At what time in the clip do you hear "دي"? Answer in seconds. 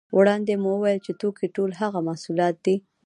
2.65-2.75